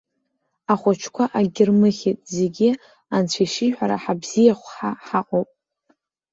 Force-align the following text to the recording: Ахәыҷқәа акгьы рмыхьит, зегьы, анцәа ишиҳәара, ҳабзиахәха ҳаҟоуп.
Ахәыҷқәа 0.73 1.23
акгьы 1.37 1.63
рмыхьит, 1.69 2.19
зегьы, 2.35 2.69
анцәа 3.15 3.43
ишиҳәара, 3.45 3.97
ҳабзиахәха 4.03 4.89
ҳаҟоуп. 5.07 5.49